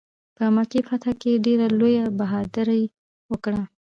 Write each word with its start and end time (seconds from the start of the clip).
په 0.37 0.43
مکې 0.55 0.79
فتح 0.89 1.11
کې 1.21 1.41
ډېره 1.45 1.67
لویه 1.79 2.05
بهادري 2.19 2.83
وکړه. 3.31 3.61